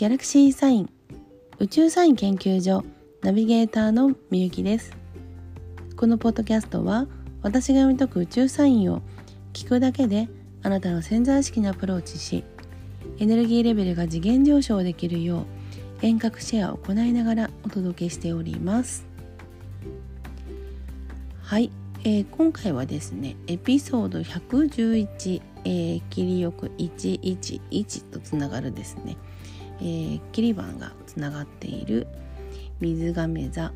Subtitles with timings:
[0.00, 0.90] ギャラクシーサイン
[1.58, 2.82] 宇宙サイン研究所
[3.20, 4.96] ナビゲーターのみゆきです。
[5.94, 7.06] このポッドキャストは
[7.42, 9.02] 私が読み解く宇宙サインを
[9.52, 10.30] 聞くだけで
[10.62, 12.44] あなたの潜在意識にアプローチし
[13.18, 15.44] エネルギーレベルが次元上昇できるよう
[16.00, 19.04] 遠隔シェアを行いながらお届けしております。
[21.42, 21.70] はい、
[22.04, 29.16] えー、今回はですねエピソード111えー、切りよく111とつながるですね、
[29.80, 32.06] えー、切り板がつながっている
[32.80, 33.72] 水亀座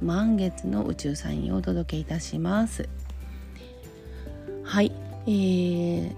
[0.00, 2.88] 満月の宇宙サインをお届けいたします。
[4.64, 4.92] はい、
[5.26, 6.12] えー、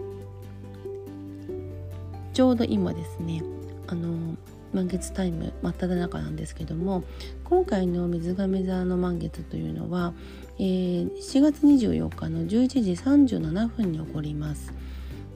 [2.33, 3.43] ちょうど今ですね
[3.87, 4.37] あの
[4.73, 7.05] 満月タイム真っ只中なんですけども
[7.45, 10.12] 今回の水亀座の満月というのは、
[10.59, 12.48] えー、7月24日の11
[12.82, 14.73] 時37分に起こります。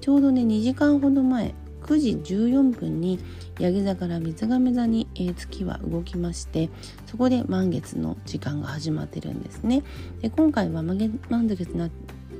[0.01, 1.55] ちょうどね2時間ほど前
[1.89, 3.19] 9時14分に
[3.59, 6.69] ヤギ座から水亀座に、月は動きまして
[7.07, 9.83] そこで満月の時間が始まってるんですね
[10.21, 11.89] で今回は満月にな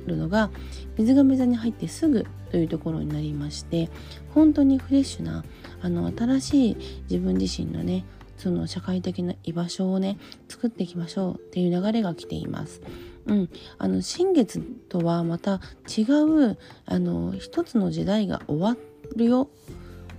[0.05, 0.51] るのが
[0.97, 3.89] 水亀座に入ってすぐというところになりまして
[4.35, 5.43] 本当にフレッシュな
[5.81, 6.77] あの新しい
[7.09, 8.05] 自分自身のね
[8.37, 12.81] その社会的な居場所をね作っていきましょうっていう流れが来ています。
[13.25, 18.75] うん、あの新月とはまた違うあの一つの時代が終わっ
[19.15, 19.49] るよ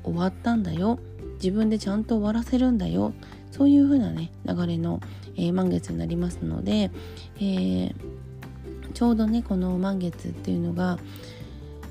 [0.03, 0.98] 終わったんだよ
[1.34, 3.12] 自分でちゃんと終わらせるんだよ
[3.50, 5.00] そういう風なね流れの、
[5.36, 6.91] えー、満月になりますので、
[7.36, 7.95] えー、
[8.92, 10.98] ちょうどねこの満月っていうのが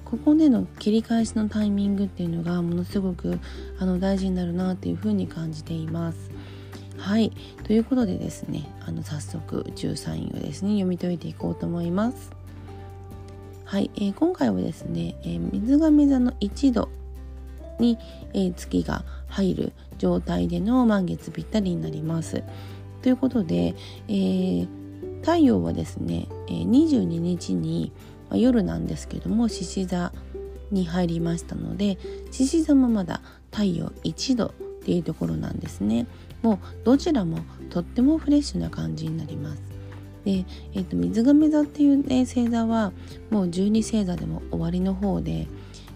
[0.06, 3.40] ここでの切り返しのタイミングっていうのがものすごく
[3.78, 6.32] あの大事になるなっていうふうに感じています。
[6.98, 7.32] はい
[7.64, 12.39] ということでですねあの早速宇宙サインをですね読み解いていこうと思います。
[13.70, 16.90] はい、えー、今回はですね、えー、水亀座の1度
[17.78, 18.00] に、
[18.34, 22.42] えー、月が入る状態での満月ぴったりになります。
[23.04, 23.76] ということで、
[24.08, 24.68] えー、
[25.22, 27.94] 太陽はですね、えー、22日に、
[28.32, 30.14] まあ、夜なんですけども獅子座
[30.72, 32.00] に入りましたので
[32.32, 34.52] 獅子座もまだ太陽1度っ
[34.84, 36.08] ていうところなんですね。
[36.42, 37.38] もうどちらも
[37.70, 39.69] とってもフレッシュな感じになります。
[40.26, 42.92] で、えーと、水亀座っていう、ね、星座は
[43.30, 45.48] もう12星座でも終わりの方で、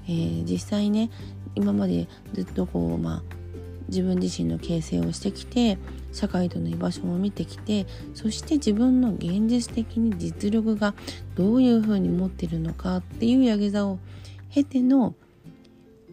[0.08, 1.10] えー、実際ね
[1.56, 3.24] 今までずっとこうまあ
[3.90, 5.78] 自分自身の形成をしてきて
[6.12, 10.94] 社会との居場所も見てきてそして自分の現実的に実力が
[11.36, 14.00] どういうふうに持ってるのかっていうやげ座を
[14.50, 15.16] 経ての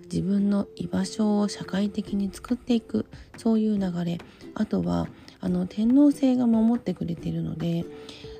[0.04, 3.06] 自分の居場所を社会的に作っていく
[3.36, 4.18] そういう流れ。
[4.54, 5.06] あとは
[5.40, 7.84] あの天皇制が守ってくれているので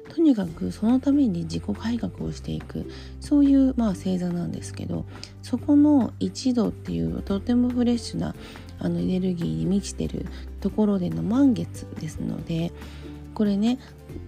[0.09, 2.91] とにかくそのために自己改革をしていく
[3.21, 5.05] そういうまあ星座なんですけど
[5.43, 8.35] そこの一度っていうとてもフレッシュな
[8.81, 10.27] あのエネルギーに満ちてる
[10.61, 12.73] ところでの満月ですので
[13.35, 13.79] これね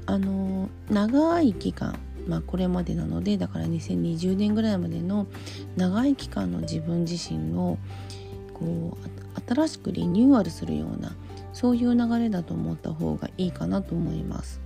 [0.06, 5.26] あの長い期間まあ、これまでなのでだから2020年ぐらいまでの
[5.76, 7.78] 長い期間の自分自身を
[8.54, 11.16] こう新しくリニューアルするような
[11.52, 14.60] そういう流れだと思った方がいいかなと思います。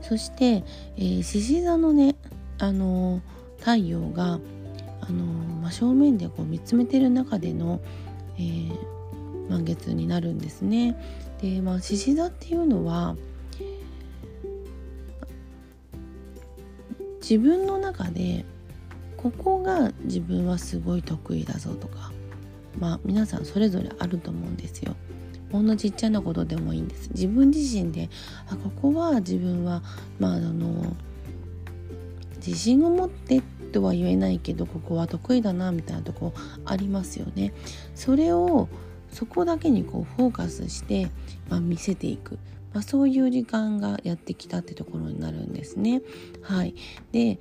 [0.00, 0.64] そして
[0.96, 2.16] 獅子、えー、座のね
[2.58, 3.20] あの
[3.58, 4.40] 太陽が
[5.00, 5.24] あの
[5.62, 7.80] 真正面でこう見つめてる中での、
[8.36, 10.96] えー、満月になるんですね。
[11.40, 13.16] でまあ獅子座っていうのは
[17.20, 18.44] 自分の中で
[19.16, 22.12] ここが自分はすごい得意だぞとか
[22.78, 24.96] まあ皆さんそれぞれあると思うんですよ。
[25.52, 27.10] ほんのちっちゃなことでもいいんです。
[27.10, 28.08] 自分自身で
[28.48, 29.82] あここは自分は
[30.18, 30.96] まああの
[32.36, 36.32] 自信を持ってとは言えないけどここは得意だなみたいなとこ
[36.64, 37.52] ありますよね。
[37.94, 38.68] それを
[39.12, 41.10] そこだけにこうフォーカスして、
[41.48, 42.38] まあ、見せていく
[42.72, 46.02] まあ、そういう時間がやってきたってところになるんですね。
[46.42, 46.74] はい、
[47.12, 47.40] で、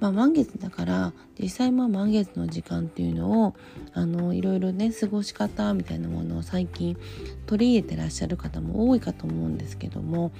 [0.00, 3.54] まあ、満月だから実際まあ満月の時間っていうのを
[3.92, 6.96] あのいろいろね過ごし方みたいなものを最近
[7.46, 10.32] 取り入れてらっしゃる方も多いかと思うんですけども、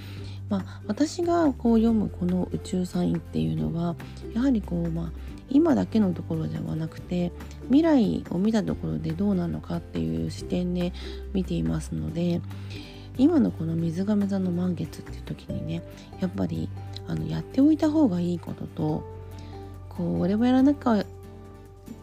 [0.49, 3.96] まあ、私がこう読むこの宇宙サインっていうのは
[4.34, 5.12] やはりこうまあ
[5.50, 7.32] 今だけのところではなくて
[7.64, 10.93] 未来を見たところでどうなのかっていう視点で
[11.32, 12.40] 見ていますので
[13.19, 15.82] 今のこの水亀座の満月っていう時にね
[16.20, 16.70] やっぱり
[17.06, 19.19] あのやっておいた方がいいことと
[19.90, 21.06] こう俺もやらなかっ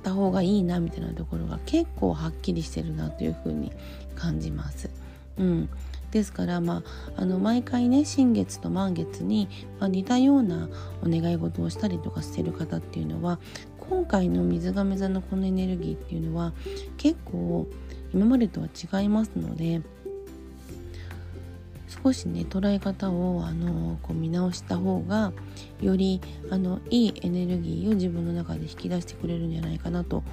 [0.03, 3.71] た方がいいなみたいなところが結構はっきりしてるなというふうに
[4.15, 4.89] 感じます。
[5.37, 5.69] うん、
[6.11, 6.83] ですからま
[7.15, 9.47] ああの毎回ね新月と満月に、
[9.79, 10.69] まあ、似たような
[11.03, 13.39] お願い事をしたりとかしてる方っていうのは
[13.79, 16.53] 今回の水亀座のこのエネルギーっていうのは
[16.97, 17.67] 結構
[18.13, 19.81] 今までとは違いますので
[21.87, 25.31] 少しね捉え方をあのこう見直した方が
[25.81, 30.23] よりあのいいエネルギーを自分の中で引き出してくれるんじゃないかなと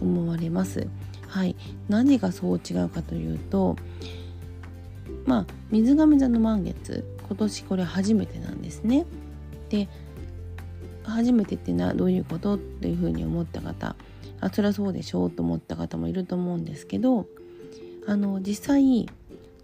[0.00, 0.86] 思われます。
[1.28, 1.56] はい、
[1.88, 3.76] 何がそう違うかというと
[5.24, 9.06] まあ水亀座の満月今年これ初めてなんですね。
[9.70, 9.88] で
[11.04, 13.96] 初めてっていうのはどういうことっていうふうに思った方
[14.40, 17.26] あそりゃそうでしょうと思った方もいると思うんですけど
[18.06, 19.08] あの実際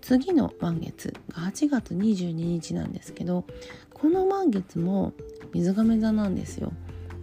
[0.08, 3.44] 次の満月が8月22日なんですけど
[3.93, 5.12] この満月も
[5.52, 6.72] 水亀座なんですよ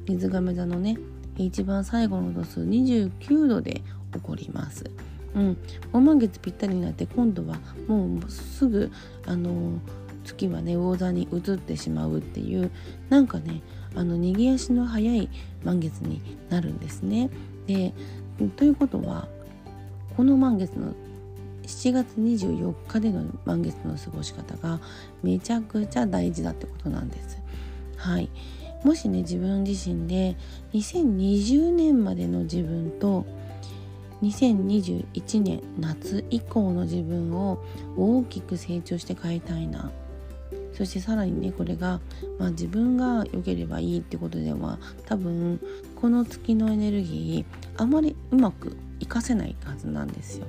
[0.08, 1.00] 水亀座のね
[1.36, 3.82] 一番最後の度数29度で
[4.14, 4.86] 起こります。
[5.34, 5.58] うん、
[5.94, 8.92] 5満月ぴったりになって今度はもうすぐ
[9.26, 9.80] あの
[10.24, 12.70] 月はね魚座に移ってしまうっていう
[13.10, 13.64] なんかね
[13.96, 15.30] あの逃げ足の速い
[15.64, 16.22] 満月に
[16.52, 17.32] なるんですね。
[17.66, 17.96] で
[18.58, 19.28] ということは
[20.16, 20.94] この満月の
[21.66, 24.80] 7月24日での満月の過ごし方が
[25.24, 27.40] めちゃくちゃ大事だってことなんです。
[27.98, 28.30] はい、
[28.84, 30.36] もしね自分自身で
[30.74, 33.26] 2020年までの自分と
[34.22, 37.60] 2021年夏以降の自分を
[37.98, 39.92] 大きく成長して変えたいな
[40.74, 42.00] そしてさらにねこれが、
[42.38, 45.60] まあ、自分が良ければいいってことでは多分
[45.96, 50.48] この月のエネルギーあまりうまく活かせないはずなんですよ。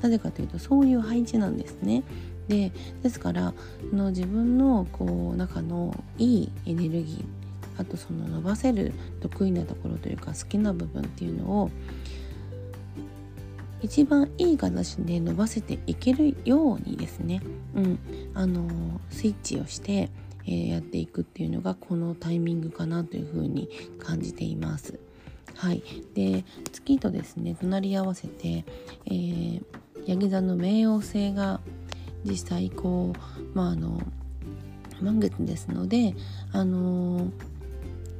[0.00, 2.02] なぜかというとそういう配置なんですね。
[2.48, 2.72] で
[3.02, 3.52] ですから
[3.90, 11.70] その自分のこう中のいいエネルギーあとその伸ばせる得意なところというか好きな部分っていうのを
[13.80, 17.40] 一番いい形で伸ばせていけるようにですね、
[17.76, 17.98] うん、
[18.34, 18.68] あの
[19.10, 20.10] スイッチをして、
[20.46, 23.68] えー、やっていくっていうのがこのタイミングかなというふうに
[24.00, 24.98] 感じています。
[25.54, 25.82] はい、
[26.14, 28.64] で月とですね隣り合わせて、
[29.06, 29.62] えー、
[30.08, 31.60] ヤギ座の冥王星が
[32.24, 34.00] 実際こうまああの
[35.02, 36.14] 満月ですので
[36.50, 37.30] あの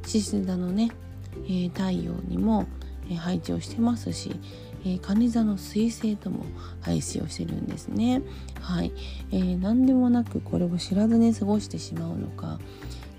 [0.04, 0.90] 獅子座のね、
[1.44, 2.66] えー、太陽にも、
[3.10, 4.38] え、配置をしてますし、
[4.84, 6.44] えー、蟹座の水星とも
[6.82, 8.20] 配置をしてるんですね。
[8.60, 8.92] はい、
[9.32, 12.60] えー、何でもなくこれを知らずに過ごしてしまうのか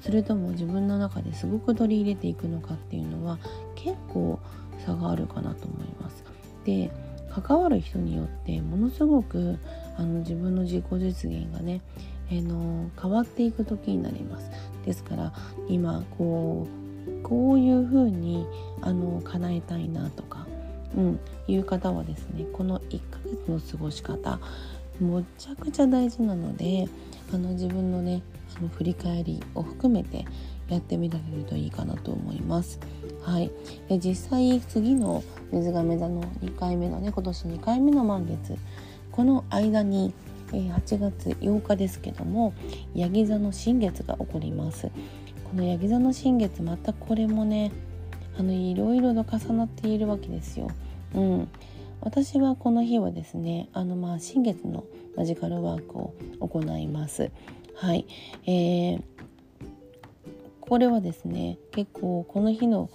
[0.01, 3.39] それとも自分の中ですごく取り入れていくのかっていうのは
[3.74, 4.39] 結構
[4.86, 6.24] 差があるかなと思います。
[6.65, 6.92] で
[7.41, 9.57] 関わる人によってものすごく
[9.97, 11.81] あの自分の自己実現がね、
[12.30, 14.50] えー、の変わっていく時になります。
[14.86, 15.33] ですから
[15.68, 18.45] 今こうこういう風に
[18.81, 20.47] あに叶えたいなとか、
[20.95, 24.39] うん、いう方はですねこの1ヶ月の過ごし方
[25.00, 26.88] むちゃくちゃ大事なので
[27.33, 28.21] あの自分のね
[28.60, 30.26] あの振り返りを含めて
[30.68, 32.80] やってみられるといいかなと思います。
[33.24, 33.52] はい、
[33.88, 38.58] で実際次の水亀座の2回目のね今年2回目の満月
[39.12, 40.14] この間に
[40.52, 42.54] 8月8日ですけども
[42.96, 44.90] ヤギ座の新月が起こります
[45.44, 47.72] このヤギ座の新月またこれもね
[48.38, 50.70] あのいろいろと重なっているわけですよ。
[51.14, 51.48] うん、
[52.00, 54.86] 私はこの日はですねあのまあ新月の
[55.18, 57.32] マジカルワークを行います。
[57.75, 58.06] はい、
[58.45, 59.01] えー、
[60.62, 62.89] これはですね結構この日の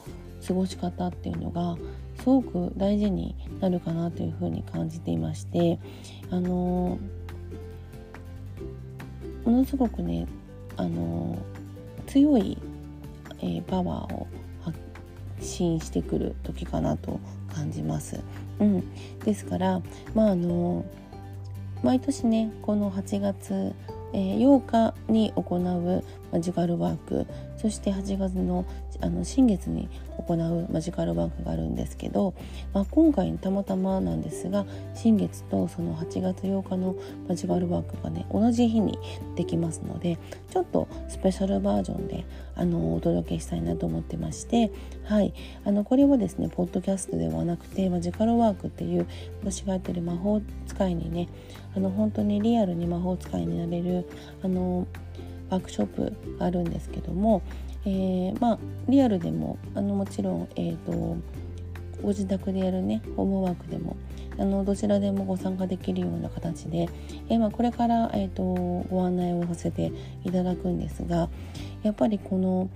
[0.46, 1.76] 過ごし方っていうのが
[2.18, 5.78] すごく大事になるかなというふうに感じていまして
[6.30, 6.98] あの
[9.44, 10.26] ものすごくね
[10.76, 11.38] あの
[12.06, 12.58] 強い、
[13.40, 14.26] えー、パワーを
[14.62, 14.78] 発
[15.40, 17.20] 信してくる時かなと
[17.52, 18.20] 感じます。
[18.60, 18.84] うん、
[19.20, 19.80] ですから
[20.14, 20.84] まああの
[21.82, 23.74] 毎年ねこの8月、
[24.14, 28.66] え、8日に行うマジカルワークそして8月の
[29.00, 29.88] あの新月に
[30.18, 32.34] 行うマジカルワークがあるんですけど、
[32.72, 36.96] まあ、今回たまたまなんですが新月とその8月8日の
[37.28, 38.98] マジカルワークがね同じ日に
[39.36, 40.18] できますので
[40.50, 42.24] ちょっとスペシャルバージョンで
[42.56, 44.72] あのお届けしたいなと思ってまして
[45.04, 45.34] はい。
[45.64, 49.06] あのこれはですねポッドキャストではなくてマジカルワークっていう
[49.40, 51.28] 私がやってる魔法使いにね
[51.76, 54.08] あの本当にリアルに魔法使いになれる
[54.42, 54.86] あの
[55.54, 57.42] ワークショップあるんですけども
[57.86, 58.58] えー、まあ
[58.88, 61.16] リアルでもあのもちろん、えーと、
[62.02, 63.96] ご自宅でやるねホームワークでも
[64.38, 66.88] あのどちらでもご参加できるような形で、
[67.28, 69.92] えー、まあ、これから、えーと、ご案内をさせて
[70.24, 71.28] いただくんですが
[71.82, 72.70] やっぱりこの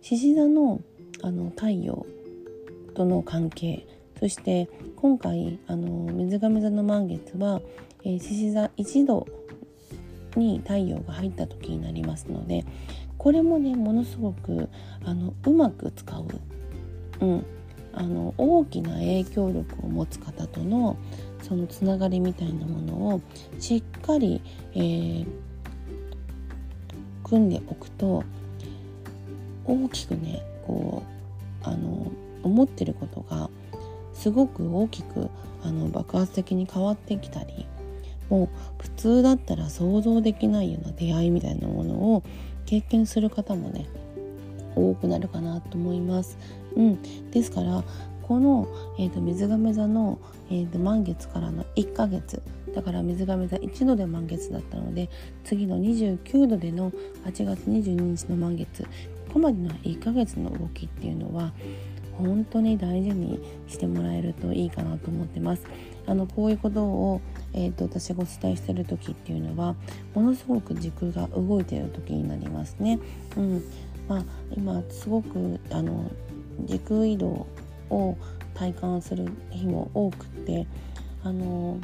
[0.00, 0.80] 獅子座の
[1.22, 2.06] あの太陽
[2.94, 3.86] との関係
[4.18, 7.60] そして今回あの水亀座の満月は
[8.02, 9.26] 獅子、えー、座1度
[10.38, 12.64] に太陽が入った時になりますので
[13.18, 14.68] これもねものすごく
[15.04, 16.26] あのうまく使う、
[17.20, 17.46] うん、
[17.92, 20.96] あの大きな影響力を持つ方との
[21.42, 23.20] そのつながりみたいなものを
[23.58, 24.42] しっかり、
[24.74, 25.26] えー、
[27.24, 28.22] 組んでおくと
[29.64, 31.02] 大きくねこ
[31.64, 32.10] うあの
[32.42, 33.50] 思ってることが
[34.14, 35.28] すごく大きく
[35.62, 37.66] あの爆発的に変わってきたり
[38.30, 38.48] もう
[38.82, 42.22] 普通だったら想像できないような出会いみたいなものを
[42.64, 43.86] 経験する方もね
[44.76, 46.38] 多くなるかなと思います。
[46.76, 47.82] うん、ですから
[48.22, 50.20] この、えーと、水亀座の、
[50.50, 52.40] えーと、満月からの1ヶ月
[52.72, 55.10] だから水亀座1度で満月だったので
[55.42, 56.92] 次の29度での
[57.24, 58.88] 8月22日の満月こ
[59.34, 61.52] こまでの1ヶ月の動きっていうのは
[62.20, 65.62] 本当に大事にしてもらえるといいかなと思ってます。
[66.06, 67.20] あのこういうことを、
[67.52, 69.76] えーと、私がお伝えしてる時っていうのは
[70.14, 72.98] ものすごく軸が動いてる時になりますね。
[73.36, 73.62] うん
[74.08, 74.24] まあ、
[74.56, 76.10] 今すごくあの
[76.64, 77.46] 軸移動
[77.90, 78.16] を
[78.54, 80.66] 体感する日も多くて
[81.22, 81.78] あの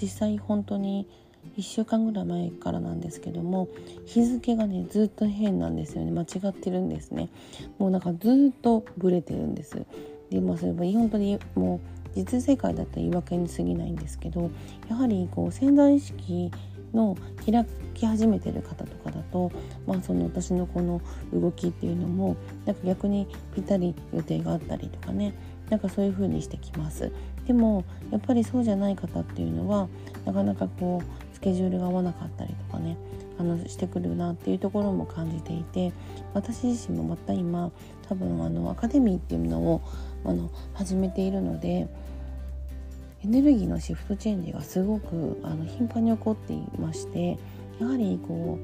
[0.00, 1.06] 実際本当に
[1.56, 3.68] 1週間ぐらい前からなんですけども
[4.06, 6.10] 日付がねずっと変なんですよね。
[6.10, 7.28] 間違ってるんですね。
[7.78, 9.84] もうなんかずっとブレてるんです。
[10.30, 11.80] でまあそれは本当にもう
[12.14, 14.50] 実世界だったら言い訳に過ぎないんですけど
[14.88, 16.50] やはりこう潜在意識
[16.92, 17.64] の開
[17.94, 19.52] き始めてる方とかだと、
[19.86, 21.00] まあ、その私のこの
[21.32, 25.34] 動きっていうのもなんか逆にぴったり予定があったりとかね
[25.68, 27.12] なんかそういう風にしてきます。
[27.46, 29.88] でもやっぱりそうじゃない方っていうのは
[30.24, 32.98] なかなかこうスケジュールが合わなかったりとかね
[33.38, 35.94] あのしてくるなっていうところも感じていて
[36.34, 37.72] 私自身もまた今
[38.06, 39.80] 多分あのアカデミーっていうのを
[40.26, 41.88] あの始めているので
[43.24, 47.38] エネルギーのシフトチェンジがすごくあの頻繁に起こっていまして
[47.80, 48.58] やはりこ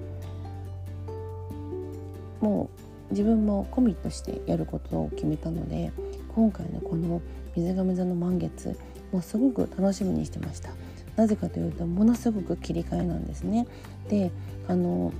[2.42, 2.68] うも
[3.08, 5.92] う自分もコミットしてやることを決めたので
[6.34, 7.22] 今回のこの
[7.56, 8.78] 水亀座の満月
[9.12, 10.70] もうすごく楽しみにしてました。
[11.16, 13.66] なぜかというとものすごく切り替えなんですね。
[14.08, 14.30] で
[14.68, 15.12] あの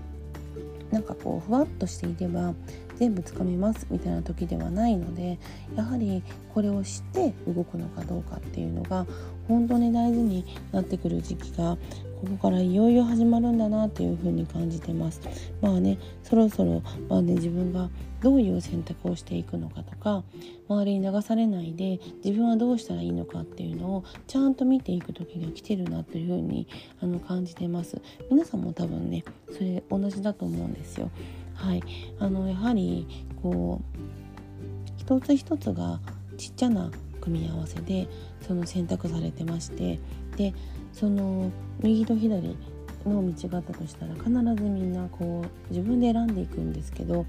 [0.90, 2.54] なんかこうふわっとしていれば
[2.98, 5.38] 全部つかみますみたいな時ではないので
[5.76, 6.22] やはり
[6.54, 9.06] これを知って動くのかどうかっていうのが
[9.48, 11.76] 本当に大事になってくる時期が
[12.20, 15.20] ここからいよいよ始まるんだなっていう風に感じてます。
[15.60, 17.90] まあねそろそろまあね自分が
[18.22, 20.24] どういう選択をしていくのかとか
[20.68, 26.66] 周りに流されないで自分はどうしたらいいのかっていうのをちゃんと見ていく時が来てるなという風に
[27.02, 28.00] あに感じてます。
[28.30, 29.22] 皆さんも多分ね
[29.52, 31.10] それ同じだと思うんですよ。
[31.56, 31.82] はい。
[32.18, 33.06] あのやはり
[33.42, 36.00] こう一つ一つが
[36.36, 38.08] ちっちゃな組み合わせで
[38.46, 39.98] その選択されてまして
[40.36, 40.54] で
[40.92, 41.50] その
[41.82, 42.56] 右と左
[43.04, 47.26] の道があったとしたら必ずみんなこう自分で選んでいくんですけど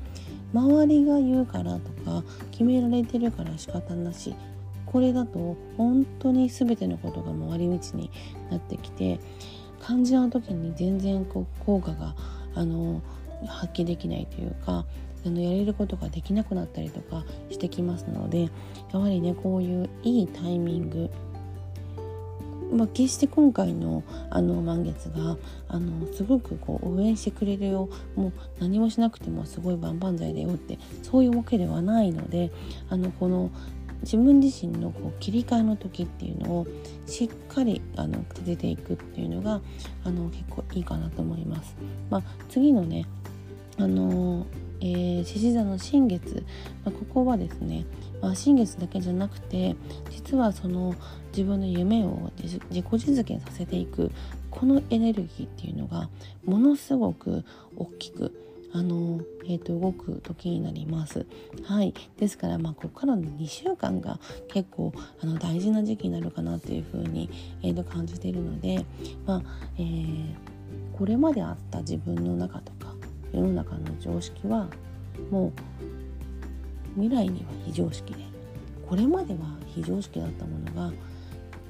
[0.54, 4.36] 周りが言うからとか決められてるから仕方なし
[4.86, 8.10] これだと本当に全てのことが回り道に
[8.50, 9.20] なってきて
[9.84, 12.16] 肝心な時に全然こう効果が
[12.56, 13.02] あの
[13.46, 14.86] 発揮できないというか
[15.26, 18.50] あのやれることができなくなったりとかしてきますので
[18.94, 21.10] やはりねこういういいタイミング
[22.72, 25.38] まあ、決して今回のあの満月が
[25.70, 32.52] あのすごくこう応援してくれるよもう何もしなくてもすごい万々歳だよってそういうわけではないので
[32.90, 33.52] あのこの
[34.04, 36.68] 自分自身のこう切り替えの時っていうのを
[37.08, 39.62] しっかりあの立てていくっていうのが
[40.04, 41.76] あの結構いいかなと思います。
[42.10, 43.06] まあ、次のね
[43.78, 44.46] あの
[44.80, 46.46] 獅子座の新月、
[46.86, 47.86] まあ、ここはですね
[48.22, 49.76] まあ、新月だけじゃなくて
[50.10, 50.96] 実はその
[51.32, 54.12] 自分の夢を自己実現させていく
[54.50, 56.10] このエネルギーっていうのが
[56.46, 58.34] ものすごく大きく
[58.74, 61.26] あの、えーと、動く時になります。
[61.64, 64.20] はい、ですからまあここからの2週間が
[64.50, 67.30] 結構あの大事な時期になるかなというふうに、
[67.62, 68.84] えーと、感じているので、
[69.26, 69.42] まあ
[69.78, 70.36] えー、
[70.98, 72.72] これまであった自分の中と
[73.38, 74.68] 世の中の常識は
[75.32, 78.20] もう未来には非常識で
[78.88, 80.92] これまでは非常識だったものが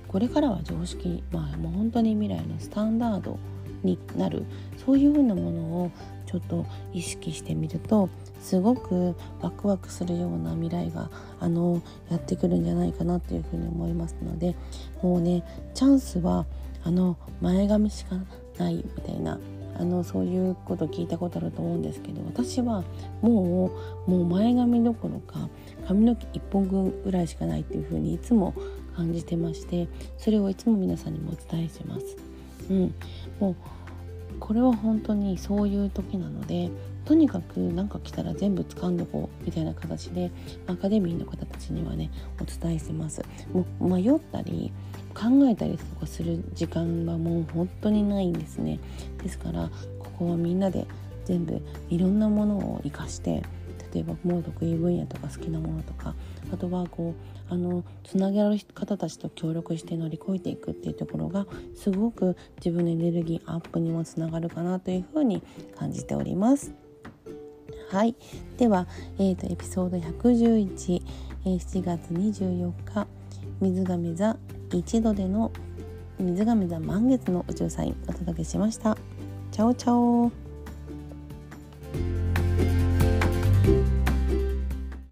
[0.07, 3.37] これからは常識まあもう本当に未来のスタンダード
[3.83, 4.45] になる
[4.85, 5.91] そういうふうなものを
[6.25, 8.09] ちょっと意識してみると
[8.41, 11.09] すごくワクワクするような未来が
[11.39, 14.55] あのやってくるんじゃないかなというふうに思いますので
[15.01, 15.43] もうね
[15.73, 16.45] チャンスは
[16.83, 18.15] あの前髪しか
[18.57, 19.39] ないみたいな
[19.79, 22.83] あのそういうこと聞いたことあると思うんですけど私は
[23.21, 23.71] も
[24.07, 25.49] うもう前髪どころか
[25.87, 28.53] 髪の毛1本分ぐらいしかないっていうふうにいつも
[28.95, 32.17] 感じてましてそれをいつも皆さんにもお伝えします。
[32.69, 32.93] うん、
[33.39, 33.55] もう
[34.39, 36.69] これは本当にそういう時なので
[37.07, 40.29] とにかく何か来たら全部掴んどこうみたいな形で
[40.67, 42.11] アカデミーの方たちにはね
[42.41, 43.23] お伝えしてます
[43.53, 44.73] もう迷ったり
[45.13, 48.81] 考えたりとかする時間はもう本当にないんですね
[49.23, 50.85] ですからここはみんなで
[51.23, 53.41] 全部いろんなものを生かして
[53.93, 56.13] 例えばもう得意分野とか好きなものとか
[56.51, 57.15] あとはこ
[57.49, 65.41] うあのつなげられる方たちと協力して乗り越えていくっていうところがすごく自分のエネルギーアップにもつながるかなというふうに
[65.77, 66.86] 感じております。
[67.89, 68.15] はい、
[68.57, 68.85] では、
[69.17, 71.01] えーと、エピソード111、
[71.45, 73.07] えー、7月24日。
[73.61, 74.37] 水亀座。
[74.69, 75.51] 1度での
[76.19, 77.95] 水亀座満月の宇宙サイン。
[78.07, 78.97] お届けしました。
[79.51, 80.46] チャオチャオ。